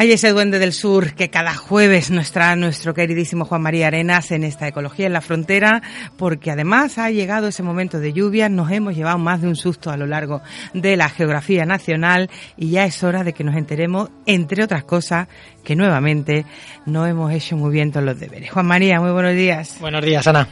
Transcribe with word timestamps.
Hay 0.00 0.12
ese 0.12 0.30
duende 0.30 0.60
del 0.60 0.72
sur 0.72 1.14
que 1.14 1.28
cada 1.28 1.56
jueves 1.56 2.12
nos 2.12 2.30
trae 2.30 2.54
nuestro 2.54 2.94
queridísimo 2.94 3.44
Juan 3.44 3.62
María 3.62 3.88
Arenas 3.88 4.30
en 4.30 4.44
esta 4.44 4.68
ecología 4.68 5.06
en 5.08 5.12
la 5.12 5.20
frontera, 5.20 5.82
porque 6.16 6.52
además 6.52 6.98
ha 6.98 7.10
llegado 7.10 7.48
ese 7.48 7.64
momento 7.64 7.98
de 7.98 8.12
lluvia, 8.12 8.48
nos 8.48 8.70
hemos 8.70 8.94
llevado 8.94 9.18
más 9.18 9.42
de 9.42 9.48
un 9.48 9.56
susto 9.56 9.90
a 9.90 9.96
lo 9.96 10.06
largo 10.06 10.40
de 10.72 10.96
la 10.96 11.08
geografía 11.08 11.66
nacional 11.66 12.30
y 12.56 12.70
ya 12.70 12.84
es 12.84 13.02
hora 13.02 13.24
de 13.24 13.32
que 13.32 13.42
nos 13.42 13.56
enteremos, 13.56 14.10
entre 14.24 14.62
otras 14.62 14.84
cosas, 14.84 15.26
que 15.64 15.74
nuevamente 15.74 16.46
no 16.86 17.04
hemos 17.04 17.32
hecho 17.32 17.56
muy 17.56 17.72
bien 17.72 17.90
todos 17.90 18.06
los 18.06 18.20
deberes. 18.20 18.52
Juan 18.52 18.66
María, 18.66 19.00
muy 19.00 19.10
buenos 19.10 19.34
días. 19.34 19.78
Buenos 19.80 20.04
días, 20.04 20.24
Ana. 20.28 20.46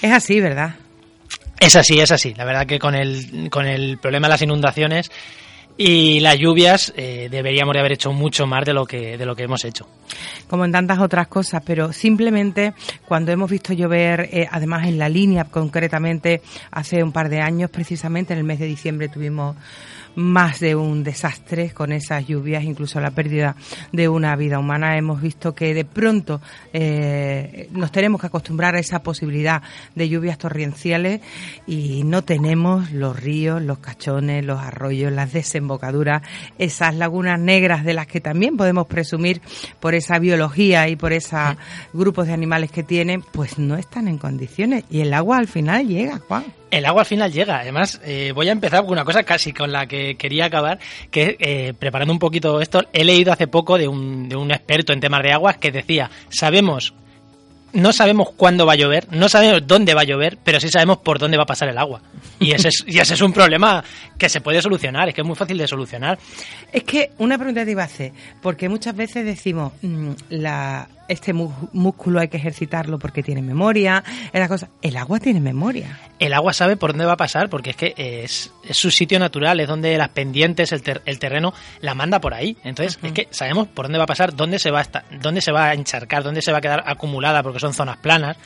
Es 0.00 0.12
así, 0.12 0.38
¿verdad? 0.38 0.76
Es 1.58 1.74
así, 1.74 1.98
es 1.98 2.12
así. 2.12 2.34
La 2.34 2.44
verdad 2.44 2.66
que 2.66 2.78
con 2.78 2.94
el, 2.94 3.50
con 3.50 3.66
el 3.66 3.98
problema 3.98 4.28
de 4.28 4.34
las 4.34 4.42
inundaciones 4.42 5.10
y 5.76 6.20
las 6.20 6.38
lluvias 6.38 6.92
eh, 6.96 7.28
deberíamos 7.30 7.72
de 7.72 7.80
haber 7.80 7.92
hecho 7.92 8.12
mucho 8.12 8.46
más 8.46 8.64
de 8.64 8.74
lo 8.74 8.84
que 8.84 9.16
de 9.16 9.26
lo 9.26 9.34
que 9.34 9.44
hemos 9.44 9.64
hecho 9.64 9.86
como 10.48 10.64
en 10.64 10.72
tantas 10.72 10.98
otras 10.98 11.28
cosas 11.28 11.62
pero 11.64 11.92
simplemente 11.92 12.74
cuando 13.06 13.32
hemos 13.32 13.50
visto 13.50 13.72
llover 13.72 14.28
eh, 14.32 14.46
además 14.50 14.86
en 14.86 14.98
la 14.98 15.08
línea 15.08 15.44
concretamente 15.44 16.42
hace 16.70 17.02
un 17.02 17.12
par 17.12 17.28
de 17.28 17.40
años 17.40 17.70
precisamente 17.70 18.32
en 18.32 18.40
el 18.40 18.44
mes 18.44 18.58
de 18.58 18.66
diciembre 18.66 19.08
tuvimos 19.08 19.56
más 20.14 20.60
de 20.60 20.74
un 20.74 21.04
desastre 21.04 21.70
con 21.70 21.92
esas 21.92 22.26
lluvias, 22.26 22.64
incluso 22.64 23.00
la 23.00 23.10
pérdida 23.10 23.56
de 23.92 24.08
una 24.08 24.36
vida 24.36 24.58
humana. 24.58 24.96
Hemos 24.96 25.20
visto 25.20 25.54
que 25.54 25.74
de 25.74 25.84
pronto 25.84 26.40
eh, 26.72 27.68
nos 27.72 27.92
tenemos 27.92 28.20
que 28.20 28.26
acostumbrar 28.26 28.74
a 28.74 28.80
esa 28.80 29.02
posibilidad 29.02 29.62
de 29.94 30.08
lluvias 30.08 30.38
torrenciales 30.38 31.20
y 31.66 32.02
no 32.04 32.22
tenemos 32.22 32.92
los 32.92 33.18
ríos, 33.18 33.62
los 33.62 33.78
cachones, 33.78 34.44
los 34.44 34.60
arroyos, 34.60 35.12
las 35.12 35.32
desembocaduras, 35.32 35.71
esas 36.58 36.94
lagunas 36.94 37.38
negras 37.38 37.84
de 37.84 37.94
las 37.94 38.06
que 38.06 38.20
también 38.20 38.56
podemos 38.56 38.86
presumir 38.86 39.40
por 39.80 39.94
esa 39.94 40.18
biología 40.18 40.88
y 40.88 40.96
por 40.96 41.12
esos 41.12 41.56
grupos 41.92 42.26
de 42.26 42.32
animales 42.32 42.70
que 42.70 42.82
tienen, 42.82 43.22
pues 43.22 43.58
no 43.58 43.76
están 43.76 44.08
en 44.08 44.18
condiciones 44.18 44.84
y 44.90 45.00
el 45.00 45.14
agua 45.14 45.38
al 45.38 45.48
final 45.48 45.86
llega, 45.86 46.18
Juan. 46.28 46.44
El 46.70 46.86
agua 46.86 47.02
al 47.02 47.06
final 47.06 47.30
llega. 47.30 47.58
Además, 47.58 48.00
eh, 48.02 48.32
voy 48.34 48.48
a 48.48 48.52
empezar 48.52 48.80
con 48.80 48.92
una 48.92 49.04
cosa 49.04 49.24
casi 49.24 49.52
con 49.52 49.72
la 49.72 49.86
que 49.86 50.16
quería 50.16 50.46
acabar, 50.46 50.78
que 51.10 51.36
eh, 51.38 51.74
preparando 51.78 52.14
un 52.14 52.18
poquito 52.18 52.62
esto, 52.62 52.80
he 52.94 53.04
leído 53.04 53.30
hace 53.30 53.46
poco 53.46 53.76
de 53.76 53.88
un, 53.88 54.28
de 54.28 54.36
un 54.36 54.50
experto 54.50 54.94
en 54.94 55.00
temas 55.00 55.22
de 55.22 55.32
aguas 55.32 55.58
que 55.58 55.70
decía, 55.70 56.10
sabemos 56.30 56.94
no 57.72 57.92
sabemos 57.92 58.30
cuándo 58.36 58.66
va 58.66 58.74
a 58.74 58.76
llover, 58.76 59.06
no 59.10 59.28
sabemos 59.28 59.66
dónde 59.66 59.94
va 59.94 60.02
a 60.02 60.04
llover, 60.04 60.38
pero 60.42 60.60
sí 60.60 60.68
sabemos 60.68 60.98
por 60.98 61.18
dónde 61.18 61.36
va 61.36 61.44
a 61.44 61.46
pasar 61.46 61.68
el 61.68 61.78
agua. 61.78 62.02
Y 62.38 62.52
ese 62.52 62.68
es, 62.68 62.84
y 62.86 62.98
ese 62.98 63.14
es 63.14 63.20
un 63.20 63.32
problema 63.32 63.82
que 64.18 64.28
se 64.28 64.40
puede 64.40 64.60
solucionar, 64.60 65.08
es 65.08 65.14
que 65.14 65.20
es 65.22 65.26
muy 65.26 65.36
fácil 65.36 65.58
de 65.58 65.66
solucionar. 65.66 66.18
Es 66.72 66.84
que 66.84 67.10
una 67.18 67.36
pregunta 67.36 67.64
te 67.64 67.70
iba 67.70 67.82
a 67.82 67.86
hacer, 67.86 68.12
porque 68.40 68.68
muchas 68.68 68.94
veces 68.94 69.24
decimos, 69.24 69.72
mm, 69.82 70.10
la, 70.30 70.88
este 71.12 71.32
músculo 71.32 72.20
hay 72.20 72.28
que 72.28 72.36
ejercitarlo 72.36 72.98
porque 72.98 73.22
tiene 73.22 73.42
memoria, 73.42 74.02
la 74.32 74.48
cosa. 74.48 74.70
El 74.80 74.96
agua 74.96 75.20
tiene 75.20 75.40
memoria. 75.40 75.98
El 76.18 76.32
agua 76.32 76.52
sabe 76.52 76.76
por 76.76 76.92
dónde 76.92 77.04
va 77.04 77.12
a 77.12 77.16
pasar 77.16 77.48
porque 77.48 77.70
es 77.70 77.76
que 77.76 77.94
es, 77.96 78.52
su 78.70 78.90
sitio 78.90 79.18
natural, 79.18 79.60
es 79.60 79.68
donde 79.68 79.96
las 79.96 80.08
pendientes, 80.08 80.72
el, 80.72 80.82
el 81.04 81.18
terreno 81.18 81.52
la 81.80 81.94
manda 81.94 82.20
por 82.20 82.34
ahí. 82.34 82.56
Entonces, 82.64 82.98
es 83.02 83.12
que 83.12 83.28
sabemos 83.30 83.68
por 83.68 83.86
dónde 83.86 83.98
va 83.98 84.04
a 84.04 84.08
pasar, 84.08 84.34
dónde 84.34 84.58
se 84.58 84.70
va 84.70 84.80
a 84.80 84.82
estar, 84.82 85.04
dónde 85.20 85.40
se 85.40 85.52
va 85.52 85.66
a 85.66 85.74
encharcar, 85.74 86.22
dónde 86.22 86.42
se 86.42 86.52
va 86.52 86.58
a 86.58 86.60
quedar 86.60 86.82
acumulada 86.86 87.42
porque 87.42 87.60
son 87.60 87.74
zonas 87.74 87.98
planas. 87.98 88.36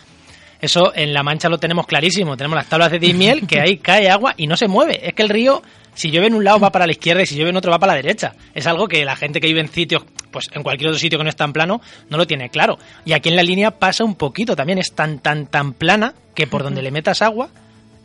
Eso 0.60 0.92
en 0.94 1.12
La 1.12 1.22
Mancha 1.22 1.48
lo 1.48 1.58
tenemos 1.58 1.86
clarísimo. 1.86 2.36
Tenemos 2.36 2.56
las 2.56 2.68
tablas 2.68 2.90
de 2.90 2.98
dismiel 2.98 3.46
que 3.46 3.60
ahí 3.60 3.76
cae 3.82 4.08
agua 4.08 4.34
y 4.36 4.46
no 4.46 4.56
se 4.56 4.68
mueve. 4.68 5.06
Es 5.06 5.14
que 5.14 5.22
el 5.22 5.28
río, 5.28 5.62
si 5.96 6.10
llueve 6.10 6.28
en 6.28 6.34
un 6.34 6.44
lado 6.44 6.60
va 6.60 6.70
para 6.70 6.86
la 6.86 6.92
izquierda 6.92 7.22
y 7.22 7.26
si 7.26 7.34
llueve 7.34 7.50
en 7.50 7.56
otro 7.56 7.72
va 7.72 7.78
para 7.78 7.94
la 7.94 8.02
derecha. 8.02 8.34
Es 8.54 8.66
algo 8.66 8.86
que 8.86 9.04
la 9.04 9.16
gente 9.16 9.40
que 9.40 9.48
vive 9.48 9.60
en 9.60 9.68
sitios, 9.68 10.04
pues 10.30 10.48
en 10.52 10.62
cualquier 10.62 10.90
otro 10.90 10.98
sitio 11.00 11.18
que 11.18 11.24
no 11.24 11.30
es 11.30 11.36
tan 11.36 11.52
plano, 11.52 11.80
no 12.10 12.18
lo 12.18 12.26
tiene 12.26 12.50
claro. 12.50 12.78
Y 13.04 13.14
aquí 13.14 13.30
en 13.30 13.36
la 13.36 13.42
línea 13.42 13.72
pasa 13.72 14.04
un 14.04 14.14
poquito 14.14 14.54
también. 14.54 14.78
Es 14.78 14.92
tan, 14.92 15.18
tan, 15.18 15.46
tan 15.46 15.72
plana 15.72 16.14
que 16.34 16.46
por 16.46 16.62
donde 16.62 16.82
le 16.82 16.90
metas 16.90 17.22
agua, 17.22 17.48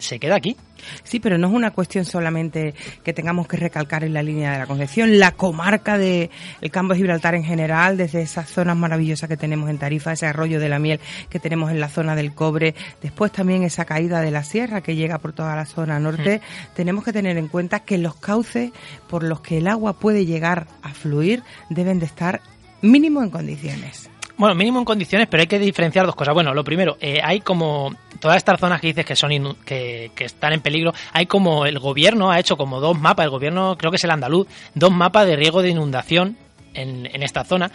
se 0.02 0.20
queda 0.20 0.36
aquí. 0.36 0.56
Sí, 1.04 1.20
pero 1.20 1.38
no 1.38 1.48
es 1.48 1.54
una 1.54 1.72
cuestión 1.72 2.06
solamente 2.06 2.74
que 3.04 3.14
tengamos 3.14 3.48
que 3.48 3.58
recalcar 3.58 4.04
en 4.04 4.14
la 4.14 4.24
línea 4.24 4.54
de 4.54 4.60
la 4.60 4.66
Concepción, 4.66 5.20
la 5.20 5.32
comarca 5.32 5.98
del 5.98 6.30
el 6.62 6.72
campo 6.72 6.94
de 6.94 7.00
Gibraltar 7.00 7.36
en 7.36 7.44
general, 7.44 7.98
desde 7.98 8.22
esas 8.22 8.50
zonas 8.50 8.76
maravillosas 8.78 9.30
que 9.30 9.38
tenemos 9.38 9.70
en 9.70 9.78
Tarifa, 9.78 10.14
ese 10.14 10.26
arroyo 10.26 10.60
de 10.60 10.70
la 10.70 10.80
miel 10.80 11.00
que 11.30 11.40
tenemos 11.40 11.72
en 11.72 11.80
la 11.80 11.90
zona 11.90 12.16
del 12.16 12.34
cobre, 12.34 12.76
después 13.02 13.32
también 13.32 13.64
esa 13.64 13.86
caída 13.86 14.22
de 14.22 14.32
la 14.32 14.44
sierra 14.44 14.82
que 14.82 14.96
llega 14.96 15.20
por 15.20 15.34
toda 15.34 15.56
la 15.56 15.66
zona 15.66 16.00
norte, 16.00 16.38
mm. 16.38 16.76
tenemos 16.76 17.04
que 17.04 17.14
tener 17.14 17.38
en 17.38 17.48
cuenta 17.48 17.82
que 17.82 17.98
los 17.98 18.16
cauces 18.16 18.72
por 19.08 19.24
los 19.24 19.42
que 19.42 19.60
el 19.60 19.68
agua 19.68 19.94
puede 19.94 20.26
llegar 20.26 20.68
a 20.82 20.94
fluir 20.94 21.44
deben 21.70 22.00
de 22.00 22.06
estar 22.06 22.42
mínimo 22.82 23.24
en 23.24 23.30
condiciones. 23.30 24.10
Bueno, 24.38 24.56
mínimo 24.56 24.80
en 24.80 24.86
condiciones, 24.86 25.28
pero 25.30 25.42
hay 25.42 25.48
que 25.48 25.60
diferenciar 25.60 26.06
dos 26.08 26.16
cosas. 26.16 26.34
Bueno, 26.34 26.54
lo 26.54 26.64
primero, 26.64 26.98
eh, 27.00 27.20
hay 27.24 27.42
como 27.42 27.94
todas 28.22 28.38
estas 28.38 28.60
zonas 28.60 28.80
que 28.80 28.88
dices 28.88 29.06
que 29.06 29.16
son 29.18 29.58
que, 29.66 30.12
están 30.18 30.54
en 30.54 30.62
peligro, 30.62 30.94
hay 31.12 31.26
como 31.26 31.66
el 31.66 31.80
gobierno 31.80 32.32
ha 32.32 32.40
hecho 32.40 32.56
como 32.56 32.80
dos 32.80 32.98
mapas, 32.98 33.26
el 33.26 33.32
gobierno 33.32 33.76
creo 33.78 33.92
que 33.92 33.98
es 33.98 34.04
el 34.06 34.12
andaluz, 34.12 34.48
dos 34.74 34.92
mapas 34.92 35.28
de 35.28 35.36
riesgo 35.36 35.62
de 35.62 35.70
inundación 35.70 36.38
en, 36.74 37.08
en 37.08 37.24
esta 37.24 37.44
zona. 37.44 37.72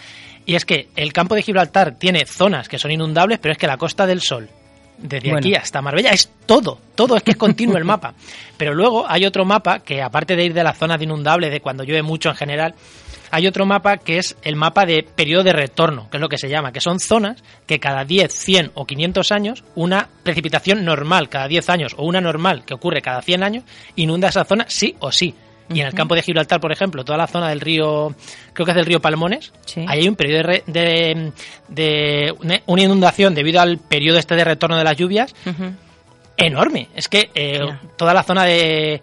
Y 0.47 0.55
es 0.55 0.65
que 0.65 0.89
el 0.97 1.13
campo 1.13 1.35
de 1.35 1.43
Gibraltar 1.43 1.97
tiene 1.99 2.25
zonas 2.25 2.69
que 2.69 2.79
son 2.79 2.93
inundables, 2.93 3.41
pero 3.41 3.53
es 3.53 3.59
que 3.59 3.67
la 3.67 3.77
Costa 3.77 4.07
del 4.07 4.23
Sol, 4.23 4.49
desde 4.99 5.37
aquí 5.37 5.55
hasta 5.55 5.83
Marbella 5.83 6.11
es 6.11 6.31
todo, 6.47 6.79
todo 6.95 7.17
es 7.17 7.23
que 7.23 7.33
es 7.33 7.37
continuo 7.37 7.77
el 7.77 7.85
mapa. 7.87 8.15
Pero 8.57 8.75
luego 8.75 9.05
hay 9.09 9.25
otro 9.27 9.45
mapa 9.45 9.81
que 9.81 10.03
aparte 10.03 10.37
de 10.37 10.45
ir 10.45 10.55
de 10.55 10.65
las 10.65 10.79
zonas 10.79 10.99
de 10.99 11.05
inundables, 11.05 11.51
de 11.51 11.61
cuando 11.61 11.85
llueve 11.85 12.03
mucho 12.03 12.31
en 12.31 12.37
general, 12.37 12.75
hay 13.31 13.47
otro 13.47 13.67
mapa 13.67 13.99
que 13.99 14.19
es 14.19 14.37
el 14.43 14.57
mapa 14.57 14.87
de 14.87 15.03
periodo 15.03 15.45
de 15.45 15.53
retorno, 15.53 16.09
que 16.11 16.17
es 16.17 16.21
lo 16.21 16.29
que 16.29 16.39
se 16.39 16.49
llama, 16.49 16.73
que 16.73 16.81
son 16.81 17.01
zonas 17.01 17.43
que 17.67 17.81
cada 17.81 18.05
10, 18.05 18.33
100 18.33 18.71
o 18.75 18.87
500 18.87 19.33
años, 19.33 19.65
una 19.75 20.09
precipitación 20.23 20.85
normal 20.85 21.29
cada 21.29 21.49
10 21.49 21.69
años 21.71 21.95
o 21.97 22.05
una 22.05 22.21
normal 22.21 22.65
que 22.65 22.75
ocurre 22.75 23.03
cada 23.03 23.23
100 23.23 23.43
años, 23.43 23.65
inunda 23.97 24.29
esa 24.29 24.45
zona 24.45 24.67
sí 24.69 24.95
o 25.01 25.13
sí. 25.13 25.35
Y 25.69 25.81
en 25.81 25.87
el 25.87 25.95
campo 25.95 26.15
de 26.15 26.23
Gibraltar, 26.23 26.61
por 26.61 26.73
ejemplo, 26.73 27.05
toda 27.05 27.19
la 27.19 27.27
zona 27.27 27.49
del 27.49 27.61
río, 27.61 28.15
creo 28.53 28.65
que 28.65 28.71
es 28.71 28.77
del 28.77 28.87
río 28.87 29.01
Palmones, 29.01 29.53
ahí 29.77 30.01
hay 30.01 30.09
un 30.09 30.15
periodo 30.15 30.49
de, 30.67 31.33
de, 31.69 32.35
una 32.67 32.83
inundación 32.83 33.35
debido 33.35 33.61
al 33.61 33.79
periodo 33.79 34.19
este 34.19 34.37
de 34.37 34.45
retorno 34.45 34.77
de 34.77 34.85
las 34.85 34.97
lluvias 34.97 35.35
enorme. 36.37 36.89
Es 36.95 37.09
que 37.09 37.31
eh, 37.35 37.61
toda 37.97 38.15
la 38.15 38.23
zona 38.23 38.45
de 38.45 39.01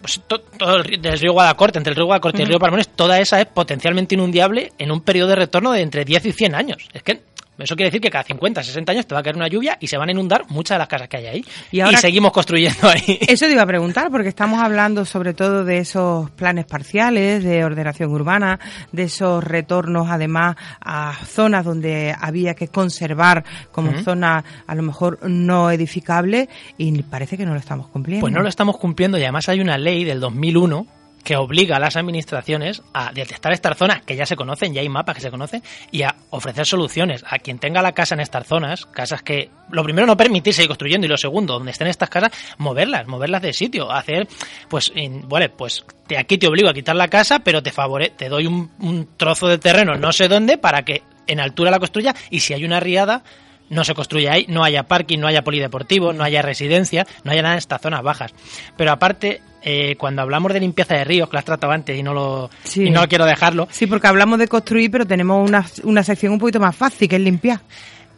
pues, 0.00 0.20
todo 0.26 0.76
el, 0.76 1.00
del 1.00 1.18
río 1.18 1.32
Guadacorte, 1.32 1.78
entre 1.78 1.90
el 1.90 1.96
río 1.96 2.06
Guadacorte 2.06 2.38
y 2.38 2.42
el 2.42 2.48
río 2.48 2.58
Palmones, 2.58 2.88
toda 2.88 3.18
esa 3.18 3.40
es 3.40 3.46
potencialmente 3.46 4.14
inundable 4.14 4.72
en 4.78 4.90
un 4.90 5.02
periodo 5.02 5.28
de 5.30 5.36
retorno 5.36 5.72
de 5.72 5.82
entre 5.82 6.04
10 6.04 6.26
y 6.26 6.32
100 6.32 6.54
años. 6.54 6.88
Es 6.92 7.02
que 7.02 7.20
eso 7.64 7.76
quiere 7.76 7.88
decir 7.88 8.00
que 8.00 8.10
cada 8.10 8.24
50, 8.24 8.62
60 8.62 8.92
años 8.92 9.06
te 9.06 9.14
va 9.14 9.20
a 9.20 9.22
caer 9.22 9.36
una 9.36 9.48
lluvia 9.48 9.76
y 9.80 9.86
se 9.86 9.96
van 9.96 10.08
a 10.08 10.12
inundar 10.12 10.44
muchas 10.48 10.76
de 10.76 10.78
las 10.80 10.88
casas 10.88 11.08
que 11.08 11.18
hay 11.18 11.26
ahí. 11.26 11.44
Y, 11.70 11.96
seguimos 11.96 12.32
construyendo 12.32 12.88
ahí. 12.88 13.18
Eso 13.20 13.46
te 13.46 13.52
iba 13.52 13.62
a 13.62 13.66
preguntar, 13.66 14.10
porque 14.10 14.28
estamos 14.28 14.62
hablando 14.62 15.04
sobre 15.04 15.34
todo 15.34 15.64
de 15.64 15.78
esos 15.78 16.30
planes 16.30 16.66
parciales 16.66 17.44
de 17.44 17.64
ordenación 17.64 18.10
urbana, 18.10 18.58
de 18.92 19.04
esos 19.04 19.42
retornos 19.44 20.08
además 20.08 20.56
a 20.80 21.14
zonas 21.26 21.64
donde 21.64 22.14
había 22.18 22.54
que 22.54 22.68
conservar 22.68 23.44
como 23.72 23.92
zonas 24.02 24.44
a 24.66 24.74
lo 24.74 24.82
mejor 24.82 25.18
no 25.28 25.70
edificables 25.70 26.48
y 26.78 27.02
parece 27.02 27.36
que 27.36 27.46
no 27.46 27.52
lo 27.52 27.60
estamos 27.60 27.88
cumpliendo. 27.88 28.22
Pues 28.22 28.32
no 28.32 28.42
lo 28.42 28.48
estamos 28.48 28.76
cumpliendo 28.78 29.18
y 29.18 29.22
además 29.22 29.48
hay 29.48 29.60
una 29.60 29.78
ley 29.78 30.04
del 30.04 30.20
2001 30.20 30.99
que 31.24 31.36
obliga 31.36 31.76
a 31.76 31.80
las 31.80 31.96
administraciones 31.96 32.82
a 32.94 33.12
detectar 33.12 33.52
estas 33.52 33.76
zonas 33.76 34.02
que 34.02 34.16
ya 34.16 34.26
se 34.26 34.36
conocen, 34.36 34.72
ya 34.72 34.80
hay 34.80 34.88
mapas 34.88 35.16
que 35.16 35.20
se 35.20 35.30
conocen, 35.30 35.62
y 35.90 36.02
a 36.02 36.16
ofrecer 36.30 36.66
soluciones 36.66 37.24
a 37.28 37.38
quien 37.38 37.58
tenga 37.58 37.82
la 37.82 37.92
casa 37.92 38.14
en 38.14 38.20
estas 38.20 38.46
zonas, 38.46 38.86
casas 38.86 39.22
que 39.22 39.50
lo 39.70 39.84
primero 39.84 40.06
no 40.06 40.16
permitir 40.16 40.54
seguir 40.54 40.68
construyendo 40.68 41.06
y 41.06 41.10
lo 41.10 41.16
segundo, 41.16 41.54
donde 41.54 41.72
estén 41.72 41.88
estas 41.88 42.08
casas, 42.08 42.30
moverlas, 42.58 43.06
moverlas 43.06 43.42
de 43.42 43.52
sitio, 43.52 43.90
hacer, 43.90 44.26
pues, 44.68 44.92
bueno, 45.24 45.46
pues 45.56 45.84
te, 46.06 46.18
aquí 46.18 46.38
te 46.38 46.48
obligo 46.48 46.68
a 46.68 46.74
quitar 46.74 46.96
la 46.96 47.08
casa, 47.08 47.40
pero 47.40 47.62
te 47.62 47.70
favore, 47.70 48.10
te 48.10 48.28
doy 48.28 48.46
un, 48.46 48.70
un 48.80 49.08
trozo 49.16 49.48
de 49.48 49.58
terreno 49.58 49.90
no 49.96 50.12
sé 50.12 50.28
dónde 50.28 50.58
para 50.58 50.82
que 50.82 51.02
en 51.26 51.40
altura 51.40 51.70
la 51.70 51.78
construya 51.78 52.14
y 52.30 52.40
si 52.40 52.54
hay 52.54 52.64
una 52.64 52.80
riada 52.80 53.22
no 53.68 53.84
se 53.84 53.94
construye 53.94 54.28
ahí, 54.28 54.46
no 54.48 54.64
haya 54.64 54.84
parking, 54.84 55.18
no 55.18 55.28
haya 55.28 55.42
polideportivo, 55.42 56.12
no 56.12 56.24
haya 56.24 56.42
residencia, 56.42 57.06
no 57.22 57.30
haya 57.30 57.42
nada 57.42 57.54
en 57.54 57.58
estas 57.58 57.80
zonas 57.80 58.02
bajas. 58.02 58.34
Pero 58.76 58.90
aparte, 58.90 59.42
eh, 59.62 59.96
cuando 59.96 60.22
hablamos 60.22 60.52
de 60.52 60.60
limpieza 60.60 60.94
de 60.94 61.04
ríos, 61.04 61.28
que 61.28 61.34
lo 61.34 61.38
has 61.38 61.44
tratado 61.44 61.72
antes 61.72 61.98
y 61.98 62.02
no 62.02 62.14
lo, 62.14 62.50
y 62.74 62.90
no 62.90 63.06
quiero 63.08 63.26
dejarlo. 63.26 63.68
Sí, 63.70 63.86
porque 63.86 64.06
hablamos 64.06 64.38
de 64.38 64.48
construir, 64.48 64.90
pero 64.90 65.06
tenemos 65.06 65.48
una, 65.48 65.66
una 65.84 66.02
sección 66.02 66.32
un 66.32 66.38
poquito 66.38 66.60
más 66.60 66.74
fácil, 66.74 67.08
que 67.08 67.16
es 67.16 67.22
limpiar. 67.22 67.60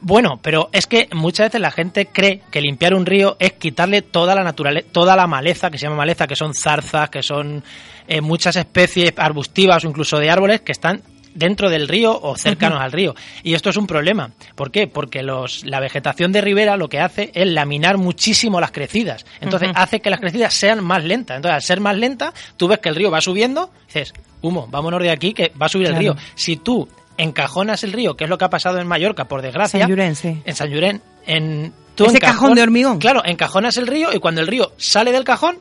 Bueno, 0.05 0.41
pero 0.43 0.69
es 0.73 0.89
que 0.89 1.09
muchas 1.13 1.47
veces 1.47 1.61
la 1.61 1.71
gente 1.71 2.07
cree 2.07 2.43
que 2.51 2.61
limpiar 2.61 2.93
un 2.93 3.07
río 3.07 3.37
es 3.39 3.53
quitarle 3.53 4.03
toda 4.03 4.35
la 4.35 4.43
naturaleza, 4.43 4.89
toda 4.91 5.15
la 5.15 5.29
maleza, 5.29 5.71
que 5.71 5.79
se 5.79 5.85
llama 5.87 5.99
maleza, 5.99 6.27
que 6.27 6.35
son 6.35 6.55
zarzas, 6.55 7.09
que 7.09 7.23
son 7.23 7.63
eh, 8.09 8.21
muchas 8.21 8.57
especies 8.57 9.13
arbustivas 9.17 9.85
o 9.85 9.89
incluso 9.89 10.19
de 10.19 10.29
árboles 10.29 10.63
que 10.63 10.73
están 10.73 11.03
dentro 11.35 11.71
del 11.71 11.89
río 11.89 12.19
o 12.21 12.37
cercanos 12.37 12.81
al 12.81 12.93
río. 12.93 13.15
Y 13.43 13.55
esto 13.55 13.71
es 13.71 13.77
un 13.77 13.87
problema. 13.87 14.31
¿Por 14.55 14.71
qué? 14.71 14.87
Porque 14.87 15.23
los, 15.23 15.65
la 15.65 15.81
vegetación 15.81 16.33
de 16.33 16.41
ribera 16.41 16.77
lo 16.77 16.89
que 16.89 17.01
hace 17.01 17.31
es 17.35 17.47
laminar 17.49 17.99
muchísimo 17.99 18.61
las 18.61 18.71
crecidas. 18.71 19.25
Entonces 19.41 19.71
hace 19.75 20.01
que 20.01 20.11
las 20.11 20.21
crecidas 20.21 20.55
sean 20.55 20.83
más 20.83 21.05
lentas. 21.05 21.37
Entonces 21.37 21.55
al 21.55 21.63
ser 21.63 21.81
más 21.81 21.97
lenta, 21.97 22.33
tú 22.57 22.69
ves 22.69 22.79
que 22.79 22.89
el 22.89 22.97
río 22.97 23.11
va 23.11 23.21
subiendo, 23.21 23.71
dices, 23.87 24.13
humo, 24.41 24.67
vámonos 24.71 25.03
de 25.03 25.11
aquí 25.11 25.33
que 25.33 25.53
va 25.61 25.67
a 25.67 25.69
subir 25.69 25.89
el 25.89 25.97
río. 25.97 26.17
Si 26.35 26.57
tú 26.57 26.89
encajonas 27.17 27.85
el 27.85 27.93
río, 27.93 28.17
que 28.17 28.25
es 28.25 28.31
lo 28.31 28.39
que 28.39 28.45
ha 28.45 28.51
pasado 28.51 28.79
en 28.79 28.87
Mallorca, 28.87 29.27
por 29.27 29.43
desgracia. 29.43 29.81
San 29.81 29.89
Llurén, 29.89 30.17
sí. 30.17 30.43
En 30.45 30.55
San 30.55 30.71
Llurén, 30.71 31.03
en 31.27 31.73
ese 31.97 32.19
cajón 32.19 32.55
de 32.55 32.63
hormigón. 32.63 32.99
Claro, 32.99 33.23
encajonas 33.25 33.77
el 33.77 33.87
río 33.87 34.13
y 34.13 34.19
cuando 34.19 34.41
el 34.41 34.47
río 34.47 34.73
sale 34.77 35.13
del 35.13 35.25
cajón, 35.25 35.59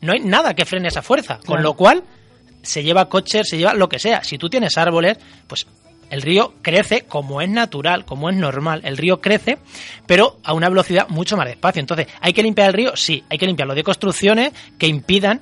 no 0.00 0.12
hay 0.12 0.20
nada 0.20 0.54
que 0.54 0.64
frene 0.64 0.88
esa 0.88 1.02
fuerza. 1.02 1.40
Con 1.46 1.62
lo 1.62 1.74
cual, 1.74 2.02
se 2.64 2.82
lleva 2.82 3.08
coches, 3.08 3.48
se 3.48 3.58
lleva 3.58 3.74
lo 3.74 3.88
que 3.88 3.98
sea. 3.98 4.24
Si 4.24 4.38
tú 4.38 4.48
tienes 4.48 4.76
árboles, 4.76 5.18
pues 5.46 5.66
el 6.10 6.22
río 6.22 6.54
crece 6.62 7.02
como 7.02 7.40
es 7.40 7.48
natural, 7.48 8.04
como 8.04 8.30
es 8.30 8.36
normal. 8.36 8.80
El 8.84 8.96
río 8.96 9.20
crece, 9.20 9.58
pero 10.06 10.38
a 10.44 10.52
una 10.52 10.68
velocidad 10.68 11.08
mucho 11.08 11.36
más 11.36 11.46
despacio. 11.46 11.80
Entonces, 11.80 12.06
¿hay 12.20 12.32
que 12.32 12.42
limpiar 12.42 12.68
el 12.68 12.74
río? 12.74 12.96
Sí, 12.96 13.24
hay 13.28 13.38
que 13.38 13.46
limpiarlo 13.46 13.74
de 13.74 13.82
construcciones 13.82 14.52
que 14.78 14.86
impidan 14.86 15.40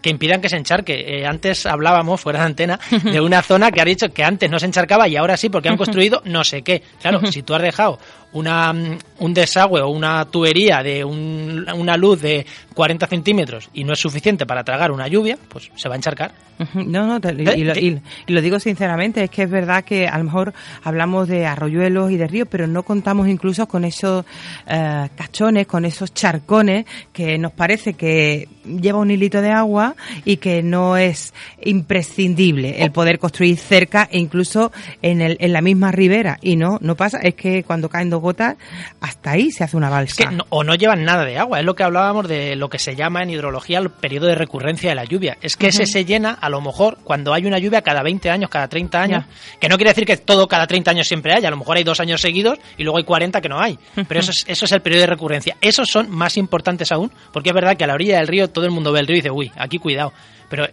que 0.00 0.10
impidan 0.10 0.40
que 0.40 0.48
se 0.48 0.56
encharque. 0.56 1.18
Eh, 1.18 1.26
antes 1.26 1.66
hablábamos, 1.66 2.20
fuera 2.20 2.40
de 2.40 2.46
antena, 2.46 2.80
de 2.90 3.20
una 3.20 3.42
zona 3.42 3.70
que 3.70 3.80
ha 3.80 3.84
dicho 3.84 4.08
que 4.08 4.24
antes 4.24 4.50
no 4.50 4.58
se 4.58 4.66
encharcaba 4.66 5.06
y 5.08 5.16
ahora 5.16 5.36
sí 5.36 5.48
porque 5.48 5.68
han 5.68 5.76
construido 5.78 6.22
no 6.24 6.42
sé 6.44 6.62
qué. 6.62 6.82
Claro, 7.00 7.20
si 7.30 7.42
tú 7.42 7.54
has 7.54 7.62
dejado 7.62 7.98
una, 8.32 8.72
mm, 8.72 8.98
un 9.18 9.34
desagüe 9.34 9.80
o 9.80 9.88
una 9.88 10.24
tubería 10.24 10.82
de 10.82 11.04
una 11.04 11.96
luz 11.96 12.20
de 12.22 12.46
40 12.74 13.06
centímetros 13.06 13.70
y 13.72 13.84
no 13.84 13.92
es 13.92 13.98
suficiente 13.98 14.46
para 14.46 14.64
tragar 14.64 14.92
una 14.92 15.08
lluvia, 15.08 15.38
pues 15.48 15.70
se 15.76 15.88
va 15.88 15.94
a 15.94 15.96
encharcar. 15.96 16.32
No, 16.74 17.06
no, 17.06 17.30
y, 17.30 17.64
lo, 17.64 17.74
y, 17.74 18.00
lo, 18.26 18.40
digo 18.42 18.60
sinceramente, 18.60 19.24
es 19.24 19.30
que 19.30 19.44
es 19.44 19.50
verdad 19.50 19.82
que 19.82 20.06
a 20.06 20.18
lo 20.18 20.24
mejor 20.24 20.52
hablamos 20.84 21.26
de 21.26 21.46
arroyuelos 21.46 22.10
y 22.10 22.16
de 22.16 22.26
ríos, 22.26 22.48
pero 22.50 22.66
no 22.66 22.82
contamos 22.82 23.28
incluso 23.28 23.66
con 23.66 23.84
esos 23.84 24.26
eh, 24.66 25.08
cachones, 25.16 25.66
con 25.66 25.86
esos 25.86 26.12
charcones 26.12 26.84
que 27.12 27.38
nos 27.38 27.52
parece 27.52 27.94
que 27.94 28.48
lleva 28.64 28.98
un 28.98 29.10
hilito 29.10 29.40
de 29.40 29.50
agua 29.50 29.96
y 30.24 30.36
que 30.36 30.62
no 30.62 30.96
es 30.96 31.32
imprescindible 31.62 32.82
el 32.82 32.92
poder 32.92 33.18
construir 33.18 33.56
cerca 33.56 34.08
e 34.10 34.18
incluso 34.18 34.70
en, 35.02 35.20
el, 35.20 35.36
en 35.40 35.52
la 35.52 35.62
misma 35.62 35.92
ribera. 35.92 36.38
Y 36.42 36.56
no, 36.56 36.78
no 36.80 36.94
pasa, 36.94 37.18
es 37.22 37.34
que 37.34 37.64
cuando 37.64 37.88
caen 37.88 38.10
dos 38.10 38.20
gotas, 38.20 38.56
hasta 39.00 39.32
ahí 39.32 39.50
se 39.50 39.64
hace 39.64 39.76
una 39.76 39.88
balsa. 39.88 40.30
o 40.50 40.62
no 40.62 40.74
llevan 40.74 41.04
nada 41.04 41.24
de 41.24 41.38
agua, 41.38 41.60
es 41.60 41.64
lo 41.64 41.74
que 41.74 41.84
hablábamos 41.84 42.28
de 42.28 42.56
lo 42.56 42.68
que 42.70 42.78
se 42.78 42.96
llama 42.96 43.22
en 43.22 43.30
hidrología 43.30 43.78
el 43.78 43.90
periodo 43.90 44.28
de 44.28 44.34
recurrencia 44.34 44.90
de 44.90 44.94
la 44.94 45.04
lluvia. 45.04 45.36
Es 45.42 45.56
que 45.56 45.68
ese 45.68 45.86
se 45.86 46.04
llena 46.04 46.30
a 46.32 46.48
lo 46.48 46.60
mejor 46.60 46.98
cuando 47.04 47.34
hay 47.34 47.44
una 47.44 47.58
lluvia 47.58 47.82
cada 47.82 48.02
20 48.02 48.30
años, 48.30 48.48
cada 48.48 48.68
30 48.68 49.02
años, 49.02 49.24
que 49.60 49.68
no 49.68 49.76
quiere 49.76 49.90
decir 49.90 50.06
que 50.06 50.16
todo 50.16 50.48
cada 50.48 50.66
30 50.66 50.90
años 50.90 51.06
siempre 51.06 51.34
haya, 51.34 51.48
a 51.48 51.50
lo 51.50 51.56
mejor 51.56 51.76
hay 51.76 51.84
dos 51.84 52.00
años 52.00 52.20
seguidos 52.20 52.58
y 52.78 52.84
luego 52.84 52.98
hay 52.98 53.04
40 53.04 53.40
que 53.40 53.48
no 53.48 53.60
hay. 53.60 53.78
Pero 54.08 54.20
eso 54.20 54.30
es, 54.30 54.44
eso 54.46 54.64
es 54.64 54.72
el 54.72 54.80
periodo 54.80 55.02
de 55.02 55.08
recurrencia. 55.08 55.56
Esos 55.60 55.88
son 55.88 56.08
más 56.08 56.36
importantes 56.36 56.90
aún, 56.92 57.12
porque 57.32 57.50
es 57.50 57.54
verdad 57.54 57.76
que 57.76 57.84
a 57.84 57.86
la 57.86 57.94
orilla 57.94 58.18
del 58.18 58.28
río 58.28 58.48
todo 58.48 58.64
el 58.64 58.70
mundo 58.70 58.92
ve 58.92 59.00
el 59.00 59.06
río 59.06 59.16
y 59.16 59.20
dice, 59.20 59.30
uy, 59.30 59.52
aquí 59.56 59.78
cuidado. 59.78 60.12
Pero 60.48 60.66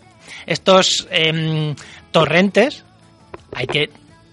estos 0.45 1.07
em, 1.11 1.75
torrentes 2.11 2.83
hay 3.53 3.67
que 3.67 3.89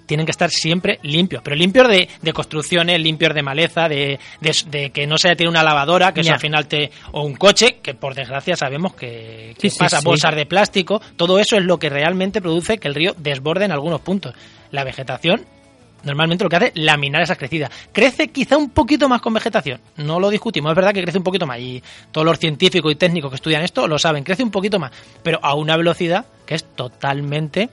tienen 0.06 0.26
que 0.26 0.32
estar 0.32 0.50
siempre 0.50 0.98
limpios, 1.02 1.42
pero 1.42 1.56
limpios 1.56 1.88
de, 1.88 2.08
de 2.20 2.32
construcciones, 2.32 3.00
limpios 3.00 3.34
de 3.34 3.42
maleza, 3.42 3.88
de, 3.88 4.18
de, 4.40 4.90
que 4.90 5.06
no 5.06 5.18
se 5.18 5.34
tiene 5.36 5.50
una 5.50 5.62
lavadora, 5.62 6.12
que 6.12 6.20
eso 6.20 6.32
al 6.32 6.40
final 6.40 6.66
te... 6.66 6.90
o 7.12 7.22
un 7.22 7.34
coche, 7.34 7.78
que 7.82 7.94
por 7.94 8.14
desgracia 8.14 8.56
sabemos 8.56 8.94
que, 8.94 9.54
pasa, 9.78 10.00
bolsas 10.02 10.34
de 10.34 10.46
plástico, 10.46 11.00
todo 11.16 11.38
eso 11.38 11.56
es 11.56 11.64
lo 11.64 11.78
que 11.78 11.88
realmente 11.88 12.40
produce 12.40 12.78
que 12.78 12.88
el 12.88 12.94
río 12.94 13.14
desborde 13.16 13.64
en 13.64 13.72
algunos 13.72 14.00
puntos. 14.00 14.34
La 14.70 14.84
vegetación 14.84 15.46
normalmente 16.04 16.44
lo 16.44 16.50
que 16.50 16.56
hace 16.56 16.66
es 16.66 16.72
laminar 16.76 17.22
esas 17.22 17.38
crecidas. 17.38 17.70
Crece 17.92 18.28
quizá 18.28 18.56
un 18.56 18.70
poquito 18.70 19.08
más 19.08 19.20
con 19.20 19.34
vegetación, 19.34 19.80
no 19.96 20.20
lo 20.20 20.30
discutimos, 20.30 20.70
es 20.70 20.76
verdad 20.76 20.92
que 20.92 21.02
crece 21.02 21.18
un 21.18 21.24
poquito 21.24 21.46
más 21.46 21.58
y 21.58 21.82
todos 22.12 22.26
los 22.26 22.38
científicos 22.38 22.92
y 22.92 22.96
técnicos 22.96 23.30
que 23.30 23.36
estudian 23.36 23.62
esto 23.62 23.88
lo 23.88 23.98
saben, 23.98 24.24
crece 24.24 24.42
un 24.42 24.50
poquito 24.50 24.78
más, 24.78 24.92
pero 25.22 25.38
a 25.42 25.54
una 25.54 25.76
velocidad 25.76 26.26
que 26.46 26.54
es 26.54 26.64
totalmente 26.64 27.70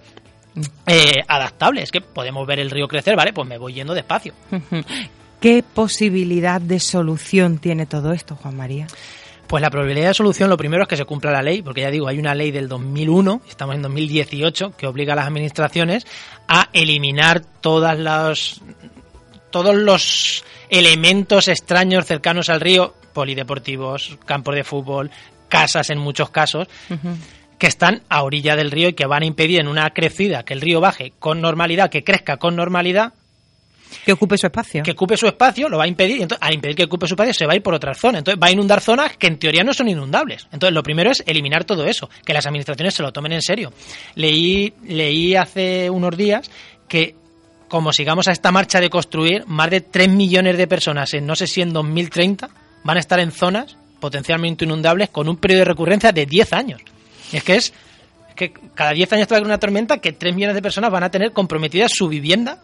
eh, 0.85 1.23
adaptable. 1.27 1.81
Es 1.81 1.91
que 1.91 2.01
podemos 2.01 2.45
ver 2.45 2.59
el 2.59 2.69
río 2.69 2.87
crecer, 2.87 3.15
¿vale? 3.15 3.33
Pues 3.33 3.47
me 3.47 3.57
voy 3.57 3.73
yendo 3.73 3.93
despacio. 3.93 4.33
¿Qué 5.39 5.63
posibilidad 5.63 6.61
de 6.61 6.79
solución 6.79 7.57
tiene 7.57 7.85
todo 7.85 8.11
esto, 8.11 8.35
Juan 8.35 8.55
María? 8.55 8.87
Pues 9.47 9.61
la 9.61 9.69
probabilidad 9.69 10.09
de 10.09 10.13
solución, 10.13 10.49
lo 10.49 10.55
primero 10.55 10.83
es 10.83 10.87
que 10.87 10.95
se 10.95 11.03
cumpla 11.03 11.31
la 11.31 11.41
ley, 11.41 11.61
porque 11.61 11.81
ya 11.81 11.91
digo, 11.91 12.07
hay 12.07 12.19
una 12.19 12.35
ley 12.35 12.51
del 12.51 12.69
2001, 12.69 13.41
estamos 13.49 13.75
en 13.75 13.81
2018, 13.81 14.77
que 14.77 14.87
obliga 14.87 15.13
a 15.13 15.15
las 15.15 15.27
administraciones 15.27 16.05
a 16.47 16.69
eliminar 16.71 17.41
todas 17.59 17.97
las, 17.99 18.61
todos 19.49 19.75
los 19.75 20.45
elementos 20.69 21.49
extraños 21.49 22.05
cercanos 22.05 22.49
al 22.49 22.61
río, 22.61 22.93
polideportivos, 23.13 24.17
campos 24.25 24.55
de 24.55 24.63
fútbol, 24.63 25.11
casas 25.49 25.89
en 25.89 25.97
muchos 25.97 26.29
casos 26.29 26.69
que 27.61 27.67
están 27.67 28.01
a 28.09 28.23
orilla 28.23 28.55
del 28.55 28.71
río 28.71 28.89
y 28.89 28.93
que 28.93 29.05
van 29.05 29.21
a 29.21 29.25
impedir 29.27 29.59
en 29.59 29.67
una 29.67 29.87
crecida 29.91 30.41
que 30.41 30.55
el 30.55 30.61
río 30.61 30.81
baje 30.81 31.13
con 31.19 31.41
normalidad, 31.41 31.91
que 31.91 32.03
crezca 32.03 32.37
con 32.37 32.55
normalidad. 32.55 33.13
Que 34.03 34.13
ocupe 34.13 34.35
su 34.39 34.47
espacio. 34.47 34.81
Que 34.81 34.93
ocupe 34.93 35.15
su 35.15 35.27
espacio, 35.27 35.69
lo 35.69 35.77
va 35.77 35.83
a 35.83 35.87
impedir, 35.87 36.17
y 36.17 36.21
entonces, 36.23 36.41
al 36.41 36.55
impedir 36.55 36.75
que 36.75 36.85
ocupe 36.85 37.05
su 37.05 37.13
espacio, 37.13 37.35
se 37.35 37.45
va 37.45 37.53
a 37.53 37.55
ir 37.55 37.61
por 37.61 37.75
otra 37.75 37.93
zona. 37.93 38.17
Entonces 38.17 38.41
va 38.41 38.47
a 38.47 38.51
inundar 38.51 38.81
zonas 38.81 39.15
que 39.15 39.27
en 39.27 39.37
teoría 39.37 39.63
no 39.63 39.75
son 39.75 39.89
inundables. 39.89 40.47
Entonces 40.51 40.73
lo 40.73 40.81
primero 40.81 41.11
es 41.11 41.21
eliminar 41.27 41.63
todo 41.63 41.85
eso, 41.85 42.09
que 42.25 42.33
las 42.33 42.47
administraciones 42.47 42.95
se 42.95 43.03
lo 43.03 43.13
tomen 43.13 43.33
en 43.33 43.43
serio. 43.43 43.71
Leí, 44.15 44.73
leí 44.87 45.35
hace 45.35 45.91
unos 45.91 46.17
días 46.17 46.49
que 46.87 47.13
como 47.67 47.93
sigamos 47.93 48.27
a 48.27 48.31
esta 48.31 48.51
marcha 48.51 48.81
de 48.81 48.89
construir, 48.89 49.45
más 49.45 49.69
de 49.69 49.81
3 49.81 50.09
millones 50.09 50.57
de 50.57 50.65
personas 50.65 51.13
en 51.13 51.27
no 51.27 51.35
sé 51.35 51.45
si 51.45 51.61
en 51.61 51.73
2030 51.73 52.49
van 52.83 52.97
a 52.97 52.99
estar 52.99 53.19
en 53.19 53.31
zonas 53.31 53.77
potencialmente 53.99 54.65
inundables 54.65 55.09
con 55.09 55.29
un 55.29 55.37
periodo 55.37 55.59
de 55.59 55.65
recurrencia 55.65 56.11
de 56.11 56.25
10 56.25 56.53
años. 56.53 56.81
Y 57.31 57.37
es 57.37 57.43
que 57.43 57.55
es, 57.55 57.73
que 58.35 58.53
cada 58.73 58.91
10 58.91 59.13
años 59.13 59.27
trae 59.27 59.41
una 59.41 59.59
tormenta 59.59 59.97
que 59.97 60.13
3 60.13 60.35
millones 60.35 60.55
de 60.55 60.61
personas 60.61 60.91
van 60.91 61.03
a 61.03 61.11
tener 61.11 61.31
comprometida 61.31 61.87
su 61.89 62.07
vivienda 62.07 62.59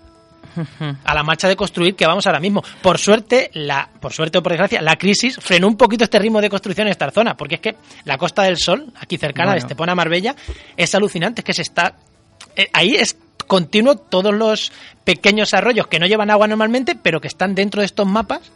a 1.04 1.14
la 1.14 1.24
marcha 1.24 1.48
de 1.48 1.56
construir 1.56 1.96
que 1.96 2.08
vamos 2.08 2.26
ahora 2.26 2.40
mismo. 2.40 2.64
Por 2.82 2.98
suerte, 2.98 3.52
la, 3.54 3.90
por 4.00 4.14
suerte 4.14 4.40
o 4.40 4.44
por 4.44 4.52
desgracia, 4.52 4.82
la 4.82 4.96
crisis 4.96 5.38
frenó 5.40 5.68
un 5.68 5.78
poquito 5.78 6.04
este 6.04 6.20
ritmo 6.20 6.42
de 6.42 6.50
construcción 6.50 6.88
en 6.88 6.92
esta 6.92 7.12
zona, 7.12 7.36
porque 7.38 7.56
es 7.56 7.62
que 7.62 7.76
la 8.06 8.18
Costa 8.18 8.44
del 8.44 8.58
Sol, 8.58 8.92
aquí 9.00 9.18
cercana 9.18 9.52
de 9.52 9.60
Estepona 9.60 9.94
Marbella, 9.94 10.36
es 10.76 10.96
alucinante, 10.96 11.42
es 11.42 11.46
que 11.46 11.54
se 11.54 11.62
está 11.62 11.96
eh, 12.56 12.70
ahí 12.74 12.96
es 12.96 13.18
continuo 13.46 13.96
todos 13.96 14.34
los 14.34 14.72
pequeños 15.04 15.54
arroyos 15.54 15.88
que 15.88 16.00
no 16.00 16.08
llevan 16.08 16.32
agua 16.32 16.48
normalmente, 16.48 16.98
pero 17.02 17.22
que 17.22 17.28
están 17.28 17.56
dentro 17.56 17.82
de 17.82 17.86
estos 17.86 18.08
mapas 18.08 18.52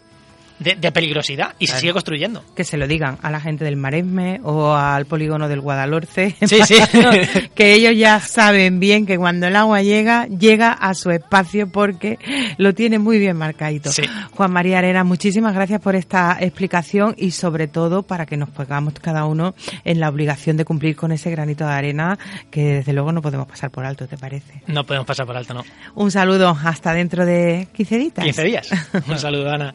de, 0.61 0.91
peligrosidad 0.91 1.55
y 1.59 1.67
se 1.67 1.79
sigue 1.79 1.93
construyendo. 1.93 2.43
Que 2.55 2.63
se 2.63 2.77
lo 2.77 2.87
digan 2.87 3.17
a 3.21 3.31
la 3.31 3.39
gente 3.39 3.65
del 3.65 3.77
Maresme 3.77 4.39
o 4.43 4.73
al 4.73 5.05
polígono 5.05 5.47
del 5.47 5.61
Guadalhorce. 5.61 6.35
Sí, 6.45 6.59
sí. 6.65 6.75
que 7.55 7.73
ellos 7.73 7.93
ya 7.97 8.19
saben 8.19 8.79
bien 8.79 9.05
que 9.05 9.17
cuando 9.17 9.47
el 9.47 9.55
agua 9.55 9.81
llega, 9.81 10.27
llega 10.27 10.71
a 10.71 10.93
su 10.93 11.11
espacio 11.11 11.71
porque 11.71 12.19
lo 12.57 12.73
tiene 12.73 12.99
muy 12.99 13.19
bien 13.19 13.37
marcadito. 13.37 13.91
Juan 14.31 14.51
María 14.51 14.79
Arena, 14.79 15.03
muchísimas 15.03 15.53
gracias 15.53 15.81
por 15.81 15.95
esta 15.95 16.37
explicación 16.39 17.15
y 17.17 17.31
sobre 17.31 17.67
todo 17.67 18.03
para 18.03 18.25
que 18.25 18.37
nos 18.37 18.49
pongamos 18.49 18.93
cada 18.95 19.25
uno 19.25 19.55
en 19.83 19.99
la 19.99 20.09
obligación 20.09 20.57
de 20.57 20.65
cumplir 20.65 20.95
con 20.95 21.11
ese 21.11 21.31
granito 21.31 21.65
de 21.65 21.71
arena 21.71 22.19
que 22.49 22.75
desde 22.75 22.93
luego 22.93 23.11
no 23.11 23.21
podemos 23.21 23.47
pasar 23.47 23.71
por 23.71 23.85
alto, 23.85 24.07
¿te 24.07 24.17
parece? 24.17 24.61
No 24.67 24.85
podemos 24.85 25.07
pasar 25.07 25.25
por 25.25 25.37
alto, 25.37 25.53
no. 25.53 25.63
Un 25.95 26.11
saludo 26.11 26.57
hasta 26.63 26.93
dentro 26.93 27.25
de 27.25 27.67
15 27.73 27.97
días. 27.97 28.13
15 28.15 28.43
días. 28.43 28.69
Un 29.07 29.17
saludo, 29.17 29.49
Ana. 29.49 29.73